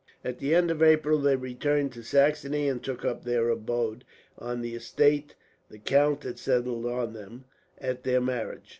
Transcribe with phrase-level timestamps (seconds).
[0.25, 4.03] At the end of April they returned to Saxony, and took up their abode
[4.35, 5.35] on the estate
[5.69, 7.45] the count had settled on them,
[7.77, 8.69] at their marriage.